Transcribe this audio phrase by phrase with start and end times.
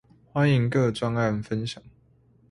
[0.33, 1.83] 歡迎各專案分享